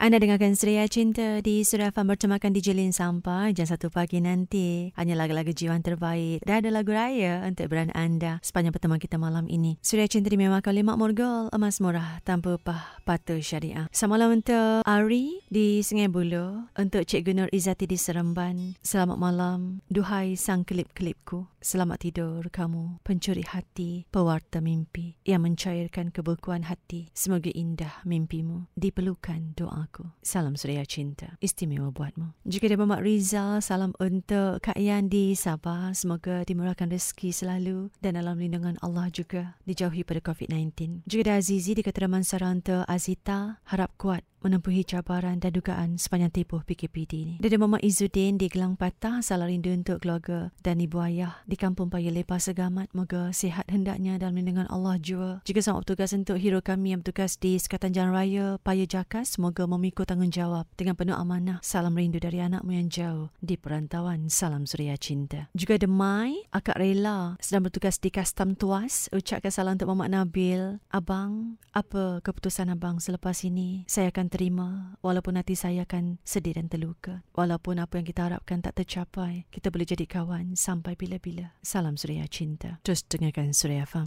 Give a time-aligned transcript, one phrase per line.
[0.00, 4.96] Anda dengarkan Suria Cinta di Suria Fan bertemakan DJ Lin sampai jam 1 pagi nanti.
[4.96, 9.44] Hanya lagu-lagu jiwan terbaik dan ada lagu raya untuk beran anda sepanjang pertemuan kita malam
[9.44, 9.76] ini.
[9.84, 13.92] Suria Cinta dimewahkan oleh Makmur Gold, emas murah tanpa upah patuh syariah.
[13.92, 18.80] Selamat untuk Ari di Sungai Buloh, untuk Cik Gunur Izzati di Seremban.
[18.80, 21.44] Selamat malam, duhai sang kelip-kelipku.
[21.60, 27.12] Selamat tidur kamu, pencuri hati, pewarta mimpi yang mencairkan kebekuan hati.
[27.12, 30.06] Semoga indah mimpimu, diperlukan doa aku.
[30.22, 31.34] Salam suria cinta.
[31.42, 32.30] Istimewa buatmu.
[32.46, 35.90] Juga dari Mamat Rizal, salam untuk Kak Yan di Sabah.
[35.90, 41.02] Semoga dimurahkan rezeki selalu dan dalam lindungan Allah juga dijauhi pada COVID-19.
[41.10, 43.58] Juga dari Azizi di Keteraman Saranta Azita.
[43.66, 47.34] Harap kuat menempuhi cabaran dan dugaan sepanjang tempoh PKPD ini.
[47.40, 51.92] Dari Mama Izzuddin di Gelang Patah, salah rindu untuk keluarga dan ibu ayah di Kampung
[51.92, 52.88] Paya Lepas Segamat.
[52.96, 55.44] Moga sihat hendaknya dalam lindungan Allah jua.
[55.44, 59.36] Juga sama bertugas untuk hero kami yang bertugas di Sekatan Jalan Raya Paya Jakas.
[59.36, 61.60] Semoga memikul tanggungjawab dengan penuh amanah.
[61.60, 64.32] Salam rindu dari anakmu yang jauh di perantauan.
[64.32, 65.52] Salam Suria Cinta.
[65.52, 69.12] Juga Demai, akak rela sedang bertugas di Kastam Tuas.
[69.12, 70.80] Ucapkan salam untuk Mama Nabil.
[70.88, 73.84] Abang, apa keputusan abang selepas ini?
[73.84, 77.26] Saya akan terima walaupun hati saya akan sedih dan terluka.
[77.34, 81.58] Walaupun apa yang kita harapkan tak tercapai, kita boleh jadi kawan sampai bila-bila.
[81.60, 82.78] Salam Suria Cinta.
[82.86, 84.06] Terus dengarkan Suria Fam.